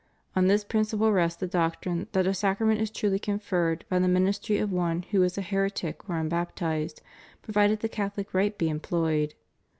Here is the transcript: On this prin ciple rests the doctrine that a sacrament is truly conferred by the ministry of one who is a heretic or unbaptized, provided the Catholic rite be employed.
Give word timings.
On 0.35 0.47
this 0.47 0.63
prin 0.63 0.81
ciple 0.83 1.13
rests 1.13 1.39
the 1.39 1.45
doctrine 1.45 2.07
that 2.13 2.25
a 2.25 2.33
sacrament 2.33 2.81
is 2.81 2.89
truly 2.89 3.19
conferred 3.19 3.85
by 3.87 3.99
the 3.99 4.07
ministry 4.07 4.57
of 4.57 4.71
one 4.71 5.03
who 5.11 5.21
is 5.21 5.37
a 5.37 5.43
heretic 5.43 6.09
or 6.09 6.17
unbaptized, 6.17 7.03
provided 7.43 7.81
the 7.81 7.87
Catholic 7.87 8.33
rite 8.33 8.57
be 8.57 8.67
employed. 8.67 9.35